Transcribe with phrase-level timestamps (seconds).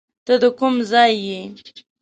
[0.25, 1.39] ته د کوم ځای یې؟